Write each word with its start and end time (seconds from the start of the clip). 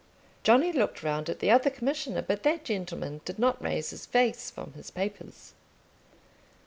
Johnny 0.41 0.71
looked 0.71 1.03
round 1.03 1.29
at 1.29 1.37
the 1.37 1.51
other 1.51 1.69
Commissioner, 1.69 2.23
but 2.23 2.41
that 2.41 2.65
gentleman 2.65 3.21
did 3.23 3.37
not 3.37 3.61
raise 3.61 3.91
his 3.91 4.07
face 4.07 4.49
from 4.49 4.73
his 4.73 4.89
papers. 4.89 5.53